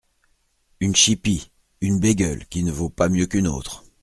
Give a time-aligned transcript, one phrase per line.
[0.79, 1.51] Une chipie!
[1.79, 3.83] une bégueule, qui ne vaut pas mieux qu’une autre.